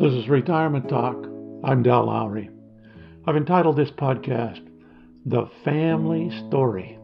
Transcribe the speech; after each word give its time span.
This 0.00 0.14
is 0.14 0.30
Retirement 0.30 0.88
Talk. 0.88 1.26
I'm 1.62 1.82
Del 1.82 2.06
Lowry. 2.06 2.48
I've 3.26 3.36
entitled 3.36 3.76
this 3.76 3.90
podcast 3.90 4.66
The 5.26 5.50
Family 5.62 6.30
Story. 6.48 6.98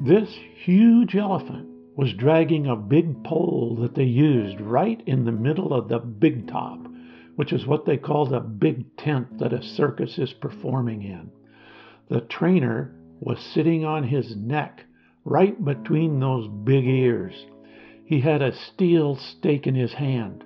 This 0.00 0.36
huge 0.64 1.14
elephant 1.14 1.68
was 1.94 2.12
dragging 2.14 2.66
a 2.66 2.74
big 2.74 3.22
pole 3.22 3.78
that 3.82 3.94
they 3.94 4.02
used 4.02 4.60
right 4.60 5.00
in 5.06 5.24
the 5.24 5.30
middle 5.30 5.72
of 5.72 5.88
the 5.88 6.00
big 6.00 6.48
top, 6.48 6.80
which 7.36 7.52
is 7.52 7.68
what 7.68 7.86
they 7.86 7.96
call 7.96 8.26
the 8.26 8.40
big 8.40 8.96
tent 8.96 9.38
that 9.38 9.52
a 9.52 9.62
circus 9.62 10.18
is 10.18 10.32
performing 10.32 11.04
in. 11.04 11.30
The 12.08 12.22
trainer 12.22 12.96
was 13.20 13.38
sitting 13.38 13.84
on 13.84 14.08
his 14.08 14.34
neck, 14.34 14.86
right 15.24 15.64
between 15.64 16.18
those 16.18 16.48
big 16.64 16.84
ears. 16.84 17.46
He 18.04 18.22
had 18.22 18.42
a 18.42 18.56
steel 18.56 19.14
stake 19.14 19.68
in 19.68 19.76
his 19.76 19.92
hand 19.92 20.42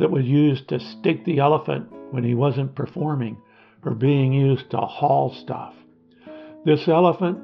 that 0.00 0.10
was 0.10 0.24
used 0.24 0.68
to 0.68 0.80
stake 0.80 1.24
the 1.24 1.38
elephant 1.38 1.86
when 2.10 2.24
he 2.24 2.34
wasn't 2.34 2.74
performing 2.74 3.36
or 3.84 3.94
being 3.94 4.32
used 4.32 4.70
to 4.70 4.78
haul 4.78 5.32
stuff. 5.32 5.74
This 6.64 6.88
elephant 6.88 7.38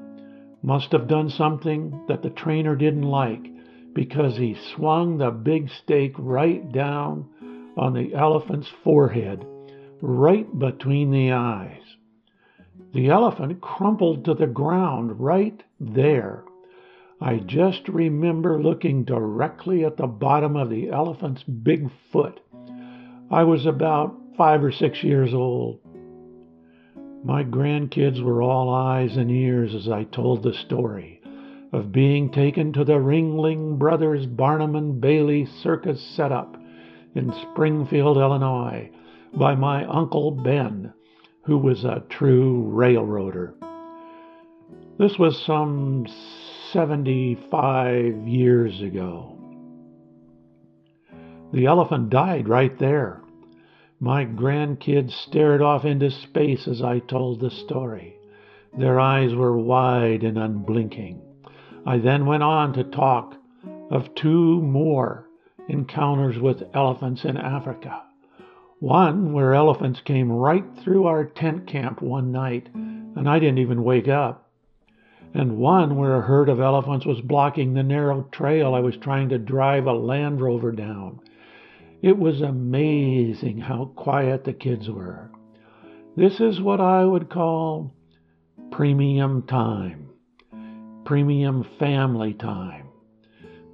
must 0.62 0.91
have 0.92 1.06
done 1.06 1.30
something 1.30 2.06
that 2.09 2.23
the 2.23 2.30
trainer 2.30 2.74
didn't 2.74 3.02
like 3.02 3.45
because 3.95 4.37
he 4.37 4.56
swung 4.74 5.19
the 5.19 5.30
big 5.30 5.70
stake 5.82 6.15
right 6.19 6.73
down 6.73 7.29
on 7.77 7.92
the 7.92 8.15
elephant's 8.15 8.68
forehead, 8.82 9.46
right 10.01 10.59
between 10.59 11.10
the 11.10 11.32
eyes. 11.32 11.82
The 12.95 13.09
elephant 13.10 13.60
crumpled 13.60 14.24
to 14.24 14.34
the 14.34 14.46
ground 14.46 15.20
right 15.20 15.62
there. 15.79 16.45
I 17.20 17.38
just 17.38 17.88
remember 17.88 18.62
looking 18.62 19.04
directly 19.04 19.84
at 19.84 19.96
the 19.96 20.07
bottom 20.07 20.57
of 20.57 20.68
the 20.68 20.90
elephant's 20.90 21.43
big 21.43 21.90
foot. 22.12 22.40
I 23.30 23.43
was 23.43 23.66
about 23.66 24.16
five 24.37 24.63
or 24.63 24.71
six 24.71 25.02
years 25.02 25.35
old. 25.35 25.80
My 27.24 27.43
grandkids 27.43 28.23
were 28.23 28.41
all 28.41 28.73
eyes 28.73 29.16
and 29.16 29.30
ears 29.30 29.74
as 29.74 29.88
I 29.88 30.05
told 30.05 30.43
the 30.43 30.55
story 30.55 31.21
of 31.73 31.91
being 31.91 32.30
taken 32.30 32.73
to 32.74 32.85
the 32.85 33.01
Ringling 33.01 33.79
Brothers 33.79 34.27
Barnum 34.27 34.77
and 34.77 35.01
Bailey 35.01 35.46
circus 35.63 36.01
setup 36.01 36.57
in 37.16 37.33
Springfield, 37.51 38.16
Illinois, 38.16 38.91
by 39.35 39.57
my 39.57 39.85
Uncle 39.87 40.30
Ben 40.30 40.93
who 41.46 41.59
was 41.59 41.85
a 41.85 42.05
true 42.09 42.63
railroader. 42.63 43.55
This 44.99 45.18
was 45.18 45.40
some 45.45 46.07
75 46.73 48.27
years 48.27 48.83
ago. 48.83 49.35
The 51.57 51.65
elephant 51.65 52.10
died 52.10 52.51
right 52.51 52.79
there. 52.79 53.23
My 53.99 54.26
grandkids 54.26 55.12
stared 55.12 55.62
off 55.62 55.87
into 55.87 56.10
space 56.10 56.68
as 56.68 56.82
I 56.82 56.99
told 56.99 57.40
the 57.40 57.49
story. 57.49 58.16
Their 58.76 59.01
eyes 59.01 59.35
were 59.35 59.57
wide 59.57 60.23
and 60.23 60.37
unblinking. 60.37 61.23
I 61.87 61.96
then 61.96 62.27
went 62.27 62.43
on 62.43 62.74
to 62.74 62.84
talk 62.84 63.37
of 63.90 64.15
two 64.15 64.60
more 64.60 65.31
encounters 65.66 66.38
with 66.38 66.62
elephants 66.75 67.25
in 67.25 67.38
Africa. 67.38 68.03
One 68.78 69.32
where 69.32 69.54
elephants 69.54 70.03
came 70.03 70.31
right 70.31 70.65
through 70.84 71.06
our 71.06 71.25
tent 71.25 71.66
camp 71.66 72.03
one 72.03 72.31
night, 72.32 72.69
and 72.75 73.27
I 73.27 73.38
didn't 73.38 73.60
even 73.60 73.82
wake 73.82 74.09
up. 74.09 74.50
And 75.32 75.56
one 75.56 75.97
where 75.97 76.16
a 76.16 76.27
herd 76.27 76.50
of 76.50 76.60
elephants 76.60 77.06
was 77.06 77.22
blocking 77.22 77.72
the 77.72 77.82
narrow 77.82 78.25
trail 78.31 78.75
I 78.75 78.81
was 78.81 78.99
trying 78.99 79.31
to 79.31 79.38
drive 79.38 79.87
a 79.87 79.94
Land 79.94 80.43
Rover 80.43 80.71
down. 80.71 81.21
It 82.03 82.19
was 82.19 82.41
amazing 82.41 83.59
how 83.59 83.93
quiet 83.97 84.45
the 84.45 84.53
kids 84.53 84.89
were. 84.89 85.31
This 86.17 86.41
is 86.41 86.61
what 86.61 86.81
I 86.81 87.05
would 87.05 87.29
call 87.29 87.93
premium 88.71 89.43
time, 89.43 90.11
premium 91.05 91.65
family 91.79 92.35
time. 92.35 92.89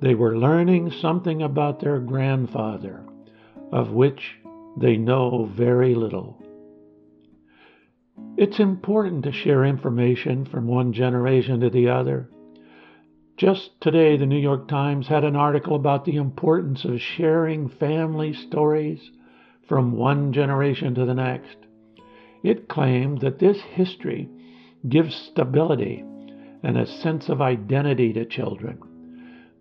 They 0.00 0.14
were 0.14 0.36
learning 0.36 0.90
something 0.90 1.42
about 1.42 1.80
their 1.80 1.98
grandfather, 2.00 3.04
of 3.70 3.90
which 3.90 4.36
they 4.76 4.96
know 4.96 5.48
very 5.56 5.94
little. 5.94 6.42
It's 8.36 8.58
important 8.58 9.24
to 9.24 9.32
share 9.32 9.64
information 9.64 10.44
from 10.46 10.66
one 10.66 10.92
generation 10.92 11.60
to 11.60 11.70
the 11.70 11.88
other. 11.88 12.30
Just 13.36 13.80
today, 13.80 14.16
the 14.16 14.26
New 14.26 14.38
York 14.38 14.68
Times 14.68 15.08
had 15.08 15.24
an 15.24 15.36
article 15.36 15.74
about 15.74 16.04
the 16.04 16.16
importance 16.16 16.84
of 16.84 17.00
sharing 17.00 17.68
family 17.68 18.32
stories 18.34 19.10
from 19.66 19.96
one 19.96 20.32
generation 20.32 20.94
to 20.94 21.06
the 21.06 21.14
next. 21.14 21.56
It 22.42 22.68
claimed 22.68 23.20
that 23.20 23.38
this 23.38 23.60
history 23.60 24.28
gives 24.88 25.14
stability 25.14 26.04
and 26.62 26.76
a 26.76 26.86
sense 26.86 27.28
of 27.28 27.40
identity 27.40 28.12
to 28.12 28.24
children. 28.24 28.78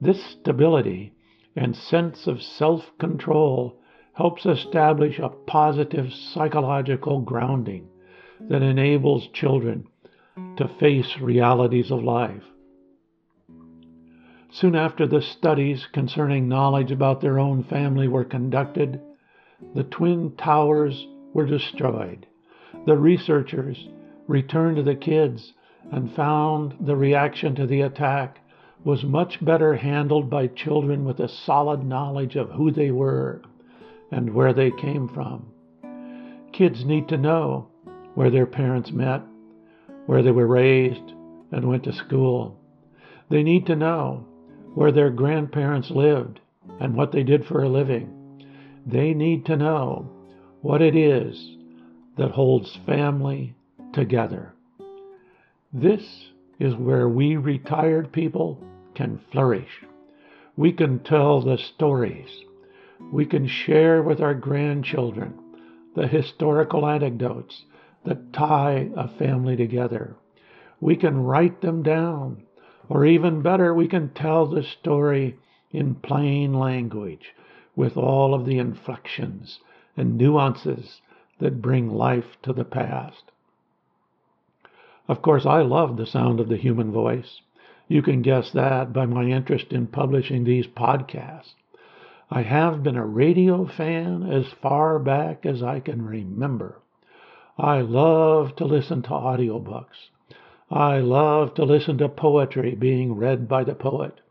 This 0.02 0.24
stability 0.24 1.14
and 1.56 1.76
sense 1.76 2.28
of 2.28 2.42
self 2.42 2.92
control 3.00 3.80
helps 4.14 4.46
establish 4.46 5.18
a 5.20 5.30
positive 5.30 6.12
psychological 6.14 7.22
grounding 7.22 7.88
that 8.50 8.62
enables 8.62 9.28
children 9.30 9.88
to 10.58 10.68
face 10.80 11.18
realities 11.20 11.90
of 11.92 12.03
life. 12.03 12.44
Soon 14.54 14.76
after 14.76 15.08
the 15.08 15.22
studies 15.22 15.88
concerning 15.94 16.50
knowledge 16.50 16.92
about 16.92 17.22
their 17.22 17.40
own 17.40 17.64
family 17.64 18.10
were 18.10 18.26
conducted, 18.26 19.00
the 19.74 19.86
Twin 19.86 20.36
Towers 20.36 21.08
were 21.34 21.46
destroyed. 21.46 22.28
The 22.86 22.98
researchers 22.98 23.88
returned 24.28 24.76
to 24.76 24.84
the 24.84 24.96
kids 24.96 25.54
and 25.90 26.12
found 26.12 26.76
the 26.82 26.98
reaction 26.98 27.56
to 27.56 27.66
the 27.66 27.80
attack 27.80 28.40
was 28.84 29.06
much 29.06 29.44
better 29.44 29.76
handled 29.76 30.30
by 30.30 30.48
children 30.48 31.06
with 31.06 31.22
a 31.22 31.30
solid 31.30 31.86
knowledge 31.86 32.36
of 32.36 32.52
who 32.52 32.72
they 32.72 32.92
were 32.92 33.42
and 34.12 34.34
where 34.34 34.54
they 34.54 34.72
came 34.72 35.08
from. 35.08 35.46
Kids 36.52 36.84
need 36.84 37.08
to 37.08 37.18
know 37.18 37.70
where 38.16 38.30
their 38.30 38.46
parents 38.46 38.92
met, 38.92 39.22
where 40.08 40.22
they 40.22 40.32
were 40.32 40.48
raised, 40.48 41.14
and 41.54 41.70
went 41.70 41.86
to 41.86 41.94
school. 41.94 42.60
They 43.30 43.44
need 43.44 43.66
to 43.68 43.78
know 43.78 44.26
where 44.74 44.92
their 44.92 45.09
grandparents 45.09 45.90
lived 45.92 46.40
and 46.80 46.96
what 46.96 47.12
they 47.12 47.24
did 47.24 47.46
for 47.46 47.64
a 47.64 47.70
living. 47.70 48.46
They 48.86 49.14
need 49.14 49.46
to 49.46 49.58
know 49.58 50.09
what 50.62 50.82
it 50.82 50.96
is 50.96 51.58
that 52.18 52.32
holds 52.32 52.80
family 52.86 53.56
together. 53.94 54.54
This 55.74 56.30
is 56.59 56.76
where 56.76 57.08
we 57.08 57.36
retired 57.36 58.12
people 58.12 58.64
can 58.96 59.20
flourish. 59.32 59.84
We 60.56 60.74
can 60.74 61.00
tell 61.00 61.42
the 61.42 61.58
stories 61.58 62.30
we 63.12 63.26
can 63.26 63.48
share 63.48 64.02
with 64.02 64.22
our 64.22 64.34
grandchildren 64.34 65.34
the 65.96 66.08
historical 66.08 66.88
anecdotes 66.88 67.66
that 68.06 68.32
tie 68.32 68.90
a 68.96 69.08
family 69.18 69.56
together. 69.56 70.16
We 70.80 70.96
can 70.96 71.24
write 71.24 71.62
them 71.62 71.84
down, 71.84 72.44
or 72.91 73.06
even 73.06 73.41
better, 73.41 73.74
we 73.74 73.88
can 73.88 74.09
tell 74.09 74.46
the 74.46 74.62
story 74.62 75.38
in 75.72 75.96
plain 75.96 76.53
language 76.53 77.34
with 77.74 77.96
all 77.96 78.34
of 78.34 78.46
the 78.46 78.57
inflections 78.57 79.62
and 79.96 80.18
nuances 80.18 81.00
that 81.40 81.62
bring 81.62 81.90
life 81.90 82.35
to 82.44 82.52
the 82.52 82.66
past. 82.66 83.31
Of 85.07 85.22
course, 85.22 85.46
I 85.46 85.62
love 85.62 85.96
the 85.96 86.06
sound 86.06 86.41
of 86.41 86.50
the 86.50 86.57
human 86.57 86.91
voice. 86.91 87.40
You 87.88 88.02
can 88.02 88.22
guess 88.22 88.52
that 88.52 88.91
by 88.91 89.05
my 89.05 89.23
interest 89.23 89.72
in 89.72 89.87
publishing 89.87 90.44
these 90.44 90.67
podcasts. 90.67 91.53
I 92.29 92.41
have 92.41 92.84
been 92.84 92.97
a 92.97 93.05
radio 93.05 93.67
fan 93.67 94.29
as 94.29 94.52
far 94.61 94.99
back 94.99 95.46
as 95.46 95.64
I 95.64 95.79
can 95.79 96.05
remember. 96.05 96.82
I 97.58 97.79
love 97.79 98.58
to 98.58 98.66
listen 98.66 99.02
to 99.03 99.11
audiobooks. 99.11 100.09
I 100.72 101.00
love 101.00 101.53
to 101.56 101.66
listen 101.66 101.97
to 101.97 102.08
poetry 102.09 102.76
being 102.76 103.16
read 103.16 103.47
by 103.47 103.64
the 103.64 103.76
poet. 103.76 104.22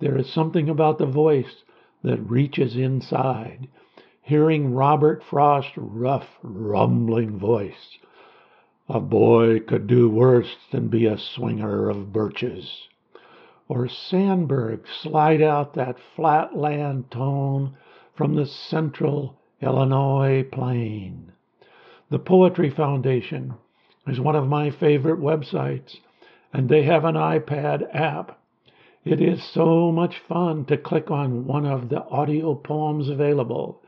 There 0.00 0.16
is 0.16 0.32
something 0.32 0.68
about 0.68 0.98
the 0.98 1.06
voice 1.06 1.62
that 2.02 2.30
reaches 2.30 2.76
inside. 2.76 3.68
Hearing 4.22 4.72
Robert 4.72 5.22
Frost's 5.22 5.76
rough, 5.76 6.38
rumbling 6.42 7.38
voice. 7.38 7.98
A 8.88 8.98
boy 8.98 9.60
could 9.60 9.86
do 9.86 10.08
worse 10.08 10.56
than 10.72 10.88
be 10.88 11.06
a 11.06 11.18
swinger 11.18 11.90
of 11.90 12.12
birches 12.12 12.88
or 13.68 13.86
Sandburg 13.86 14.86
slide 14.88 15.42
out 15.42 15.74
that 15.74 15.98
flatland 16.16 17.10
tone 17.10 17.76
from 18.14 18.34
the 18.34 18.46
central 18.46 19.36
Illinois 19.60 20.42
plain. 20.50 21.32
The 22.08 22.18
Poetry 22.18 22.70
Foundation 22.70 23.54
is 24.10 24.20
one 24.20 24.36
of 24.36 24.48
my 24.48 24.70
favorite 24.70 25.20
websites, 25.20 25.96
and 26.52 26.68
they 26.68 26.82
have 26.84 27.04
an 27.04 27.14
iPad 27.14 27.94
app. 27.94 28.40
It 29.04 29.20
is 29.20 29.42
so 29.42 29.92
much 29.92 30.18
fun 30.18 30.64
to 30.66 30.76
click 30.76 31.10
on 31.10 31.46
one 31.46 31.66
of 31.66 31.88
the 31.88 32.02
audio 32.04 32.54
poems 32.54 33.08
available 33.08 33.82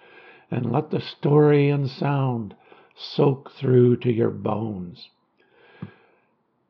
and 0.50 0.70
let 0.70 0.90
the 0.90 1.00
story 1.00 1.70
and 1.70 1.88
sound 1.88 2.54
soak 2.96 3.50
through 3.52 3.96
to 3.98 4.12
your 4.12 4.30
bones. 4.30 5.10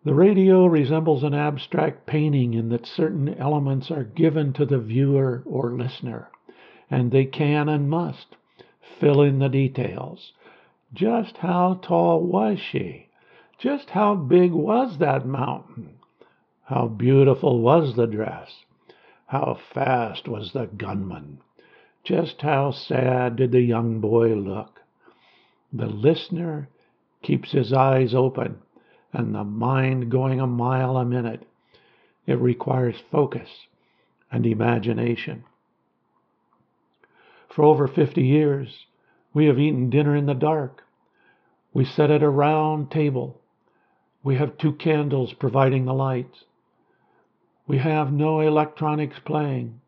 The 0.04 0.14
radio 0.14 0.64
resembles 0.64 1.22
an 1.22 1.34
abstract 1.34 2.06
painting 2.06 2.54
in 2.54 2.70
that 2.70 2.86
certain 2.86 3.34
elements 3.34 3.90
are 3.90 4.04
given 4.04 4.54
to 4.54 4.64
the 4.64 4.78
viewer 4.78 5.42
or 5.44 5.76
listener, 5.76 6.30
and 6.90 7.10
they 7.10 7.26
can 7.26 7.68
and 7.68 7.90
must 7.90 8.36
fill 8.98 9.20
in 9.20 9.38
the 9.38 9.48
details. 9.50 10.32
Just 10.94 11.36
how 11.36 11.80
tall 11.82 12.22
was 12.22 12.58
she? 12.58 13.09
Just 13.60 13.90
how 13.90 14.14
big 14.14 14.52
was 14.52 14.96
that 14.98 15.26
mountain? 15.26 15.98
How 16.64 16.88
beautiful 16.88 17.60
was 17.60 17.94
the 17.94 18.06
dress? 18.06 18.64
How 19.26 19.58
fast 19.74 20.26
was 20.26 20.52
the 20.52 20.66
gunman? 20.66 21.40
Just 22.02 22.40
how 22.40 22.70
sad 22.70 23.36
did 23.36 23.52
the 23.52 23.60
young 23.60 24.00
boy 24.00 24.34
look? 24.34 24.80
The 25.74 25.86
listener 25.86 26.70
keeps 27.22 27.52
his 27.52 27.70
eyes 27.70 28.14
open 28.14 28.60
and 29.12 29.34
the 29.34 29.44
mind 29.44 30.10
going 30.10 30.40
a 30.40 30.46
mile 30.46 30.96
a 30.96 31.04
minute. 31.04 31.46
It 32.26 32.38
requires 32.38 33.02
focus 33.10 33.66
and 34.32 34.46
imagination. 34.46 35.44
For 37.50 37.64
over 37.64 37.86
50 37.86 38.22
years, 38.22 38.86
we 39.34 39.46
have 39.46 39.58
eaten 39.58 39.90
dinner 39.90 40.16
in 40.16 40.24
the 40.24 40.34
dark. 40.34 40.82
We 41.74 41.84
sit 41.84 42.10
at 42.10 42.22
a 42.22 42.30
round 42.30 42.90
table. 42.90 43.39
We 44.22 44.36
have 44.36 44.58
two 44.58 44.72
candles 44.72 45.32
providing 45.32 45.86
the 45.86 45.94
light. 45.94 46.44
We 47.66 47.78
have 47.78 48.12
no 48.12 48.40
electronics 48.40 49.18
playing. 49.24 49.80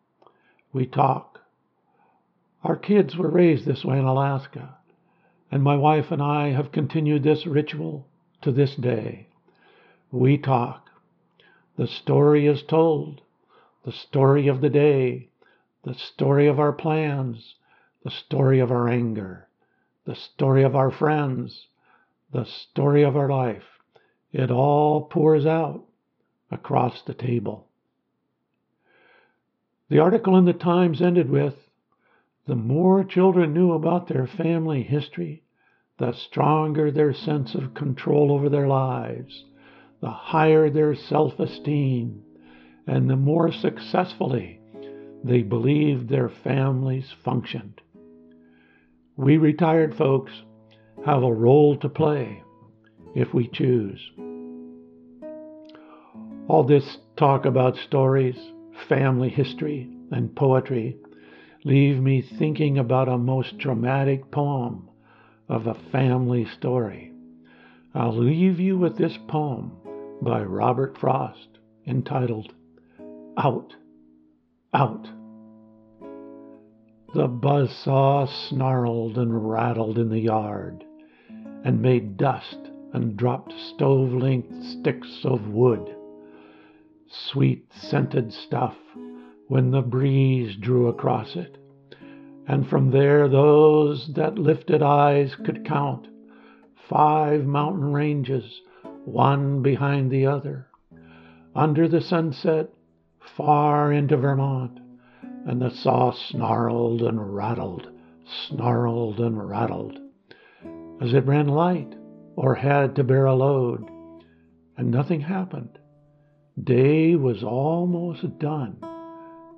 We 0.72 0.86
talk. 0.86 1.40
Our 2.64 2.76
kids 2.76 3.16
were 3.16 3.28
raised 3.28 3.66
this 3.66 3.84
way 3.84 3.98
in 3.98 4.04
Alaska, 4.04 4.78
and 5.50 5.62
my 5.62 5.76
wife 5.76 6.10
and 6.10 6.22
I 6.22 6.50
have 6.52 6.72
continued 6.72 7.24
this 7.24 7.46
ritual 7.46 8.06
to 8.40 8.52
this 8.52 8.74
day. 8.76 9.26
We 10.10 10.38
talk. 10.38 10.88
The 11.76 11.86
story 11.86 12.46
is 12.46 12.62
told. 12.62 13.20
The 13.84 13.92
story 13.92 14.48
of 14.48 14.60
the 14.60 14.70
day. 14.70 15.28
The 15.84 15.94
story 15.94 16.46
of 16.46 16.60
our 16.60 16.72
plans. 16.72 17.56
The 18.04 18.10
story 18.10 18.60
of 18.60 18.70
our 18.70 18.88
anger. 18.88 19.48
The 20.06 20.14
story 20.14 20.62
of 20.62 20.76
our 20.76 20.90
friends. 20.90 21.66
The 22.32 22.44
story 22.44 23.02
of 23.02 23.16
our 23.16 23.28
life. 23.28 23.64
It 24.32 24.50
all 24.50 25.02
pours 25.02 25.44
out 25.44 25.84
across 26.50 27.02
the 27.02 27.12
table. 27.12 27.68
The 29.90 29.98
article 29.98 30.38
in 30.38 30.46
the 30.46 30.54
Times 30.54 31.02
ended 31.02 31.28
with 31.28 31.68
The 32.46 32.56
more 32.56 33.04
children 33.04 33.52
knew 33.52 33.72
about 33.72 34.06
their 34.06 34.26
family 34.26 34.82
history, 34.82 35.42
the 35.98 36.12
stronger 36.12 36.90
their 36.90 37.12
sense 37.12 37.54
of 37.54 37.74
control 37.74 38.32
over 38.32 38.48
their 38.48 38.66
lives, 38.66 39.44
the 40.00 40.10
higher 40.10 40.70
their 40.70 40.94
self 40.94 41.38
esteem, 41.38 42.22
and 42.86 43.10
the 43.10 43.16
more 43.16 43.52
successfully 43.52 44.60
they 45.22 45.42
believed 45.42 46.08
their 46.08 46.30
families 46.30 47.12
functioned. 47.22 47.82
We 49.14 49.36
retired 49.36 49.94
folks 49.94 50.32
have 51.04 51.22
a 51.22 51.32
role 51.32 51.76
to 51.76 51.88
play 51.90 52.42
if 53.14 53.32
we 53.34 53.48
choose. 53.48 54.00
All 56.48 56.64
this 56.64 56.98
talk 57.16 57.44
about 57.44 57.76
stories, 57.76 58.36
family 58.88 59.28
history, 59.28 59.88
and 60.10 60.34
poetry 60.34 60.96
leave 61.64 61.98
me 61.98 62.22
thinking 62.38 62.78
about 62.78 63.08
a 63.08 63.16
most 63.16 63.58
dramatic 63.58 64.30
poem 64.30 64.88
of 65.48 65.66
a 65.66 65.76
family 65.92 66.46
story. 66.58 67.12
I'll 67.94 68.18
leave 68.18 68.58
you 68.58 68.78
with 68.78 68.96
this 68.96 69.16
poem 69.28 69.72
by 70.20 70.42
Robert 70.42 70.98
Frost 70.98 71.58
entitled 71.86 72.52
Out, 73.36 73.74
Out. 74.74 75.06
The 77.14 77.28
buzzsaw 77.28 78.26
snarled 78.48 79.18
and 79.18 79.50
rattled 79.50 79.98
in 79.98 80.08
the 80.08 80.20
yard 80.20 80.84
and 81.64 81.82
made 81.82 82.16
dust 82.16 82.71
and 82.92 83.16
dropped 83.16 83.52
stove 83.52 84.12
length 84.12 84.52
sticks 84.64 85.20
of 85.24 85.48
wood. 85.48 85.94
Sweet 87.08 87.66
scented 87.72 88.32
stuff 88.32 88.76
when 89.48 89.70
the 89.70 89.82
breeze 89.82 90.56
drew 90.56 90.88
across 90.88 91.36
it. 91.36 91.58
And 92.46 92.68
from 92.68 92.90
there 92.90 93.28
those 93.28 94.12
that 94.14 94.38
lifted 94.38 94.82
eyes 94.82 95.34
could 95.34 95.64
count. 95.66 96.08
Five 96.88 97.44
mountain 97.44 97.92
ranges, 97.92 98.60
one 99.04 99.62
behind 99.62 100.10
the 100.10 100.26
other, 100.26 100.66
under 101.54 101.88
the 101.88 102.00
sunset, 102.00 102.70
far 103.36 103.92
into 103.92 104.16
Vermont, 104.16 104.80
and 105.46 105.62
the 105.62 105.70
saw 105.70 106.12
snarled 106.12 107.02
and 107.02 107.34
rattled, 107.34 107.88
snarled 108.48 109.20
and 109.20 109.48
rattled, 109.48 109.98
as 111.00 111.14
it 111.14 111.24
ran 111.24 111.48
light 111.48 111.94
or 112.36 112.54
had 112.54 112.96
to 112.96 113.04
bear 113.04 113.26
a 113.26 113.34
load, 113.34 113.84
and 114.76 114.90
nothing 114.90 115.20
happened. 115.20 115.78
Day 116.62 117.16
was 117.16 117.42
almost 117.42 118.38
done. 118.38 118.78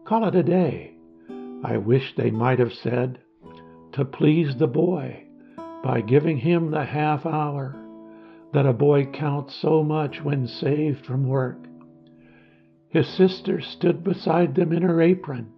Call 0.05 0.29
it 0.29 0.35
a 0.35 0.43
day 0.43 0.95
I 1.65 1.79
wish 1.79 2.15
they 2.15 2.31
might 2.31 2.59
have 2.59 2.75
said, 2.75 3.21
to 3.93 4.05
please 4.05 4.57
the 4.57 4.67
boy, 4.67 5.25
by 5.83 6.03
giving 6.03 6.37
him 6.37 6.71
the 6.71 6.85
half 6.85 7.25
hour 7.25 7.75
that 8.53 8.67
a 8.67 8.73
boy 8.75 9.07
counts 9.07 9.55
so 9.55 9.83
much 9.83 10.23
when 10.23 10.47
saved 10.47 11.07
from 11.07 11.27
work. 11.27 11.67
His 12.91 13.09
sister 13.09 13.63
stood 13.63 14.05
beside 14.05 14.55
them 14.55 14.73
in 14.73 14.83
her 14.83 15.01
apron 15.01 15.53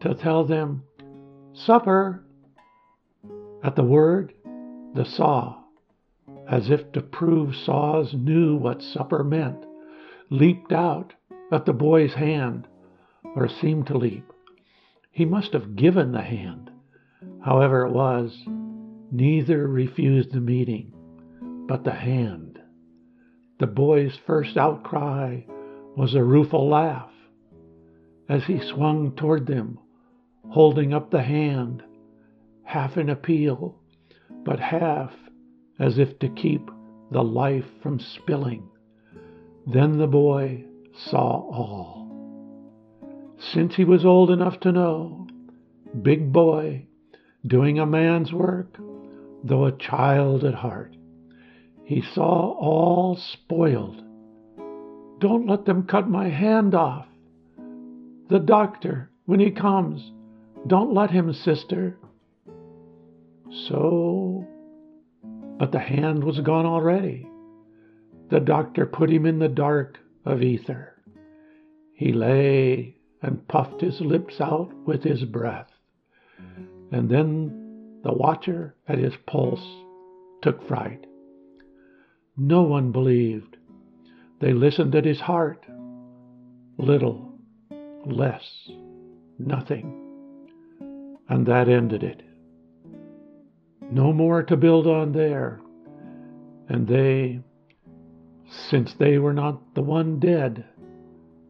to 0.00 0.14
tell 0.14 0.44
them, 0.44 0.82
Supper! 1.54 2.22
At 3.62 3.76
the 3.76 3.84
word, 3.84 4.34
the 4.94 5.04
saw, 5.04 5.59
as 6.50 6.68
if 6.68 6.90
to 6.92 7.00
prove 7.00 7.54
saws 7.54 8.12
knew 8.12 8.56
what 8.56 8.82
supper 8.82 9.22
meant, 9.22 9.64
leaped 10.30 10.72
out 10.72 11.14
at 11.52 11.64
the 11.64 11.72
boy's 11.72 12.14
hand, 12.14 12.66
or 13.36 13.48
seemed 13.48 13.86
to 13.86 13.96
leap. 13.96 14.24
He 15.12 15.24
must 15.24 15.52
have 15.52 15.76
given 15.76 16.10
the 16.10 16.22
hand. 16.22 16.70
However 17.44 17.86
it 17.86 17.92
was, 17.92 18.36
neither 19.12 19.68
refused 19.68 20.32
the 20.32 20.40
meeting, 20.40 20.92
but 21.68 21.84
the 21.84 21.92
hand. 21.92 22.58
The 23.60 23.66
boy's 23.68 24.18
first 24.26 24.56
outcry 24.56 25.42
was 25.96 26.14
a 26.14 26.24
rueful 26.24 26.68
laugh 26.68 27.10
as 28.28 28.44
he 28.44 28.60
swung 28.60 29.12
toward 29.12 29.46
them, 29.46 29.78
holding 30.48 30.94
up 30.94 31.10
the 31.10 31.22
hand, 31.22 31.82
half 32.64 32.96
in 32.96 33.08
appeal, 33.08 33.76
but 34.44 34.58
half 34.58 35.12
as 35.80 35.98
if 35.98 36.18
to 36.20 36.28
keep 36.28 36.70
the 37.10 37.22
life 37.22 37.64
from 37.82 37.98
spilling. 37.98 38.68
Then 39.66 39.98
the 39.98 40.06
boy 40.06 40.64
saw 40.94 41.18
all 41.18 42.00
since 43.40 43.74
he 43.74 43.84
was 43.84 44.04
old 44.04 44.30
enough 44.30 44.60
to 44.60 44.72
know. 44.72 45.26
Big 46.02 46.32
boy, 46.32 46.86
doing 47.46 47.78
a 47.78 47.86
man's 47.86 48.32
work, 48.32 48.76
though 49.42 49.66
a 49.66 49.76
child 49.76 50.44
at 50.44 50.54
heart. 50.54 50.94
He 51.84 52.02
saw 52.02 52.52
all 52.52 53.16
spoiled. 53.16 54.02
Don't 55.18 55.48
let 55.48 55.64
them 55.64 55.86
cut 55.86 56.08
my 56.08 56.28
hand 56.28 56.74
off. 56.74 57.06
The 58.28 58.38
doctor, 58.38 59.10
when 59.24 59.40
he 59.40 59.50
comes, 59.50 60.12
don't 60.66 60.94
let 60.94 61.10
him, 61.10 61.32
sister. 61.32 61.98
So, 63.68 64.46
but 65.60 65.72
the 65.72 65.78
hand 65.78 66.24
was 66.24 66.40
gone 66.40 66.64
already. 66.64 67.28
The 68.30 68.40
doctor 68.40 68.86
put 68.86 69.10
him 69.10 69.26
in 69.26 69.38
the 69.38 69.48
dark 69.48 69.98
of 70.24 70.42
ether. 70.42 70.96
He 71.92 72.14
lay 72.14 72.96
and 73.20 73.46
puffed 73.46 73.82
his 73.82 74.00
lips 74.00 74.40
out 74.40 74.72
with 74.86 75.02
his 75.04 75.22
breath. 75.24 75.68
And 76.92 77.10
then 77.10 78.00
the 78.02 78.14
watcher 78.14 78.74
at 78.88 78.96
his 78.96 79.12
pulse 79.26 79.60
took 80.40 80.66
fright. 80.66 81.04
No 82.38 82.62
one 82.62 82.90
believed. 82.90 83.58
They 84.40 84.54
listened 84.54 84.94
at 84.94 85.04
his 85.04 85.20
heart. 85.20 85.66
Little, 86.78 87.34
less, 88.06 88.70
nothing. 89.38 89.94
And 91.28 91.44
that 91.44 91.68
ended 91.68 92.02
it. 92.02 92.22
No 93.90 94.12
more 94.12 94.44
to 94.44 94.56
build 94.56 94.86
on 94.86 95.12
there. 95.12 95.60
And 96.68 96.86
they, 96.86 97.40
since 98.48 98.94
they 98.94 99.18
were 99.18 99.32
not 99.32 99.74
the 99.74 99.82
one 99.82 100.20
dead, 100.20 100.64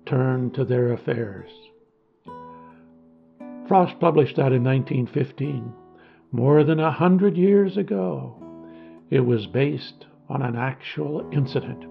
turned 0.07 0.55
to 0.55 0.65
their 0.65 0.93
affairs. 0.93 1.51
Frost 3.69 4.01
published 4.01 4.37
that 4.37 4.53
in 4.53 4.65
1915, 4.65 5.73
more 6.33 6.65
than 6.65 6.81
a 6.81 6.91
hundred 6.91 7.37
years 7.37 7.77
ago. 7.77 8.37
It 9.11 9.21
was 9.21 9.47
based 9.47 10.07
on 10.29 10.41
an 10.41 10.57
actual 10.57 11.29
incident. 11.33 11.85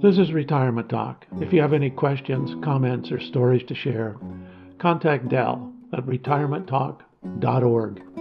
This 0.00 0.16
is 0.16 0.32
Retirement 0.32 0.88
Talk. 0.88 1.26
If 1.40 1.52
you 1.52 1.60
have 1.60 1.72
any 1.72 1.90
questions, 1.90 2.54
comments, 2.64 3.10
or 3.10 3.20
stories 3.20 3.64
to 3.68 3.74
share, 3.74 4.16
contact 4.78 5.28
Dell 5.28 5.69
at 5.92 6.06
retirementtalk.org. 6.06 8.19